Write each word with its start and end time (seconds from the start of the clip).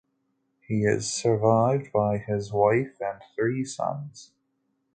He 0.61 0.81
is 0.83 1.13
survived 1.13 1.91
by 1.91 2.17
his 2.17 2.51
wife 2.51 2.95
and 3.01 3.21
three 3.35 3.63
sons. 3.63 4.31